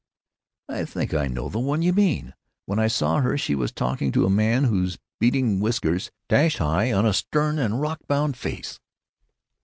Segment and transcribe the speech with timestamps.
[0.67, 2.33] "I think I know the one you mean.
[2.65, 6.91] When I saw her she was talking to a man whose beating whiskers dashed high
[6.91, 8.79] on a stern and rock bound face....